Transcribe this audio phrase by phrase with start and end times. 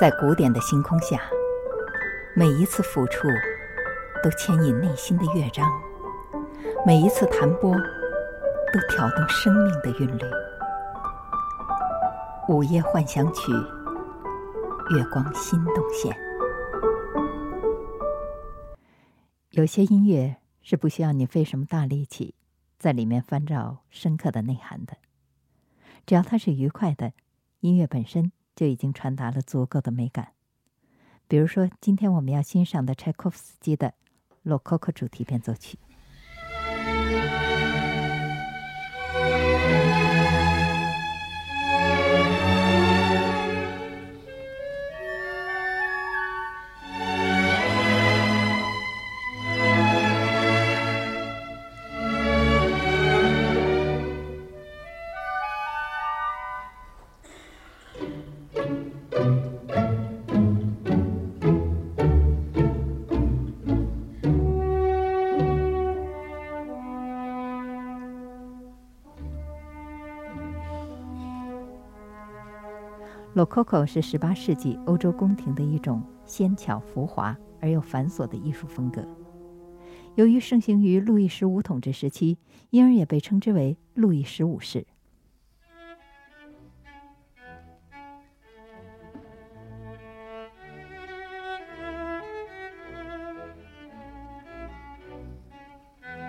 [0.00, 1.20] 在古典的星空下，
[2.34, 3.28] 每一次抚触
[4.22, 5.70] 都牵引内心的乐章，
[6.84, 10.22] 每一次弹拨都挑动生命的韵律。
[12.48, 13.52] 午夜幻想曲，
[14.96, 16.16] 月光心动线。
[19.50, 22.34] 有些音乐是不需要你费什么大力气，
[22.76, 24.96] 在里面翻找深刻的内涵的。
[26.06, 27.12] 只要它是愉快的，
[27.60, 30.32] 音乐本身就已经传达了足够的美感。
[31.28, 33.88] 比如说，今天我们要欣赏的柴可夫斯基的
[34.42, 35.78] 《洛可可主题变奏曲》。
[73.42, 79.04] 洛可可是18世纪欧洲宫廷的一种纤巧浮华而又繁琐的艺术风格。
[80.14, 82.38] 由于盛行于路易十五统治时期，
[82.70, 84.86] 因而也被称之为路易十五式。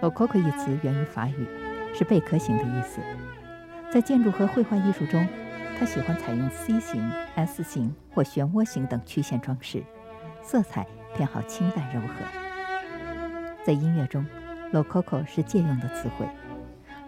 [0.00, 1.44] 洛可可一词源于法语，
[1.92, 3.00] 是贝壳形的意思，
[3.92, 5.26] 在建筑和绘画艺术中。
[5.80, 9.82] 他喜欢采用 C 型、S 型或漩涡形等曲线装饰，
[10.42, 10.86] 色彩
[11.16, 12.08] 偏好清淡柔和。
[13.64, 14.26] 在音乐中
[14.74, 16.28] ，Lococo 是借用的词汇。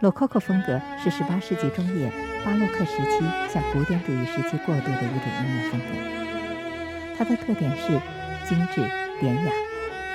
[0.00, 2.10] Lococo 风格是18世纪中叶
[2.46, 7.18] 巴洛克时期向古典主义时期过渡的一种音乐风格。
[7.18, 8.00] 它的特点是
[8.48, 8.80] 精致
[9.20, 9.52] 典雅，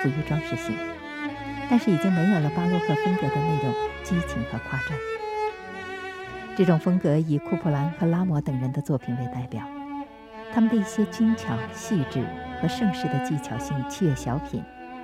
[0.01, 0.75] 富于装饰性，
[1.69, 3.71] 但是已经没有了巴洛克风格的那种
[4.03, 4.97] 激情和夸张。
[6.57, 9.63] 这种风格以库普兰和拉摩等人的作品为代表，
[10.51, 12.25] 他们的一些精巧、细致
[12.59, 14.63] 和盛世的技巧性器乐小品，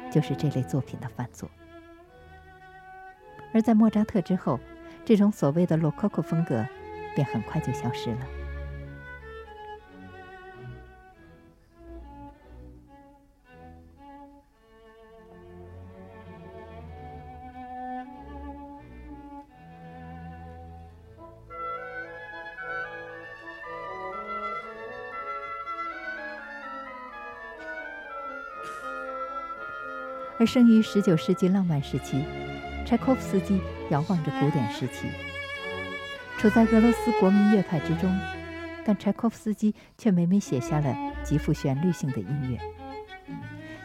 [0.10, 1.48] 就是这类作品的范作。
[3.54, 4.60] 而在莫扎特之后，
[5.06, 6.66] 这种所谓的洛可可风格
[7.14, 8.26] 便很快就消失了。
[30.44, 32.22] 而生于19世纪浪漫时期，
[32.86, 35.08] 柴可夫斯基遥望着古典时期，
[36.38, 38.14] 处在俄罗斯国民乐派之中，
[38.84, 40.94] 但柴可夫斯基却每每写下了
[41.24, 42.60] 极富旋律性的音乐。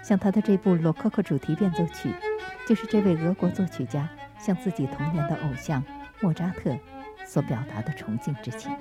[0.03, 2.09] 像他的这部《洛可可主题变奏曲》，
[2.67, 5.81] 就是这位俄国作曲家向自己童年的偶像
[6.21, 6.77] 莫扎特
[7.25, 8.73] 所表达的崇敬之情。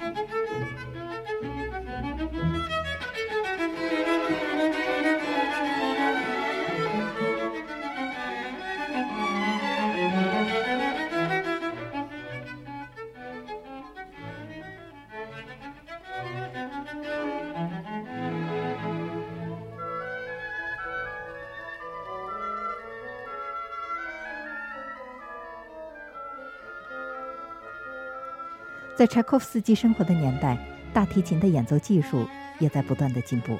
[28.97, 30.57] 在柴可夫斯基生活的年代，
[30.91, 32.27] 大提琴的演奏技术
[32.59, 33.55] 也在不断的进步，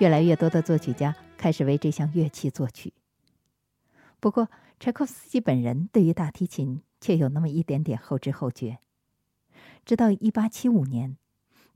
[0.00, 2.92] 越来越多的作曲家开始为这项乐器作曲。
[4.18, 4.48] 不过，
[4.80, 8.78] 柴可夫斯基本人对于大提琴却有那么一点点后知后觉。
[9.84, 11.16] 直到1875年，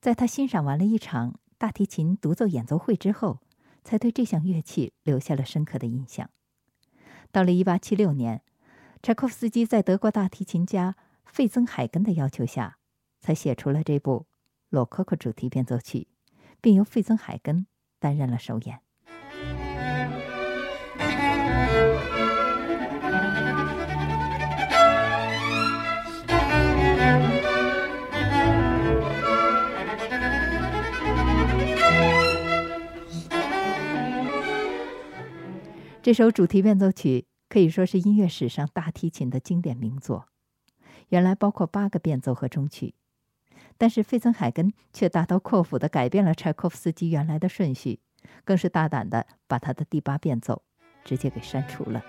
[0.00, 3.38] 在他欣赏完了一场大提琴独奏演奏会之后，
[3.84, 6.28] 才对这项乐器留下了深刻的印象。
[7.30, 8.42] 到了1876年，
[9.00, 10.96] 柴可夫斯基在德国大提琴家。
[11.30, 12.78] 费曾海根的要求下，
[13.20, 14.20] 才写出了这部
[14.70, 16.08] 《洛可可主题变奏曲》，
[16.60, 17.66] 并由费曾海根
[18.00, 18.80] 担任了首演。
[36.02, 40.26] 这首主题变奏曲可以说是音乐史上大提琴的经典名作。
[41.08, 42.94] 原来包括八个变奏和中曲，
[43.76, 48.00] 但是费曾海根却大刀阔斧地改变了柴可夫斯基原来的顺序，
[48.44, 50.62] 更是大胆地把他的第八变奏
[51.04, 52.04] 直接给删除了。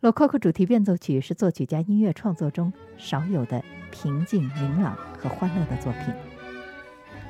[0.00, 6.14] 洛可可主题变奏曲是作曲家音乐创作中少有的平静、明朗和欢乐的作品。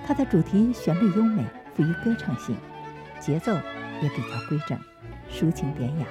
[0.06, 1.44] 它的主题旋律优美，
[1.74, 2.56] 富于歌唱性，
[3.18, 3.52] 节奏
[4.00, 4.78] 也比较规整，
[5.28, 6.06] 抒情典雅。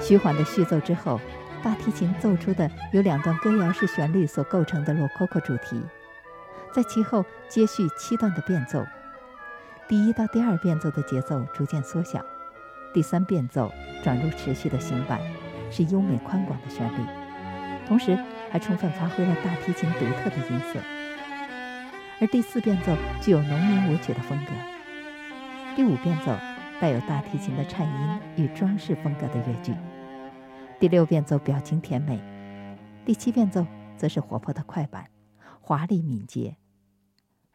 [0.00, 1.20] 徐缓的序奏之后，
[1.64, 5.82] 大提琴奏出的由两段歌谣式旋律所构成的洛可可主题，
[6.72, 8.84] 在其后接续七段的变奏。
[9.88, 12.24] 第一到第二变奏的节奏逐渐缩小。
[12.92, 13.72] 第三变奏
[14.02, 15.20] 转入持续的行板，
[15.70, 17.06] 是优美宽广的旋律，
[17.86, 18.14] 同时
[18.50, 20.80] 还充分发挥了大提琴独特的音色。
[22.20, 24.52] 而第四变奏具有农民舞曲的风格，
[25.74, 26.36] 第五变奏
[26.80, 29.74] 带有大提琴的颤音与装饰风格的乐句，
[30.78, 32.20] 第六变奏表情甜美，
[33.06, 33.66] 第七变奏
[33.96, 35.08] 则是活泼的快板，
[35.60, 36.56] 华丽敏捷，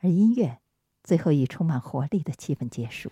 [0.01, 0.57] 而音乐
[1.04, 3.12] 最后以充满活力的气氛结束。